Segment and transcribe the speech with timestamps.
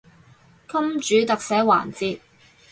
[0.67, 2.21] 金主特寫環節